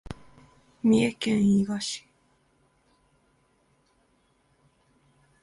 [0.81, 2.07] 三重県伊賀市